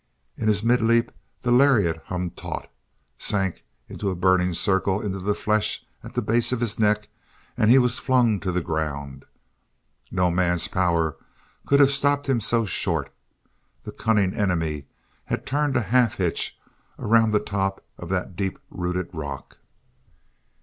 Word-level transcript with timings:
In 0.35 0.47
his 0.47 0.63
mid 0.63 0.81
leap 0.81 1.11
the 1.43 1.51
lariat 1.51 2.01
hummed 2.07 2.35
taut, 2.35 2.67
sank 3.19 3.63
in 3.87 3.99
a 4.03 4.15
burning 4.15 4.51
circle 4.51 4.99
into 4.99 5.19
the 5.19 5.35
flesh 5.35 5.85
at 6.03 6.15
the 6.15 6.23
base 6.23 6.51
of 6.51 6.59
his 6.59 6.79
neck, 6.79 7.07
and 7.55 7.69
he 7.69 7.77
was 7.77 7.99
flung 7.99 8.39
to 8.39 8.51
the 8.51 8.63
ground. 8.63 9.25
No 10.09 10.31
man's 10.31 10.67
power 10.67 11.17
could 11.67 11.79
have 11.79 11.91
stopped 11.91 12.27
him 12.27 12.41
so 12.41 12.65
short; 12.65 13.13
the 13.83 13.91
cunning 13.91 14.33
enemy 14.33 14.87
had 15.25 15.45
turned 15.45 15.75
a 15.75 15.81
half 15.83 16.15
hitch 16.15 16.57
around 16.97 17.29
the 17.29 17.39
top 17.39 17.85
of 17.99 18.09
that 18.09 18.35
deep 18.35 18.57
rooted 18.71 19.07
rock. 19.13 19.57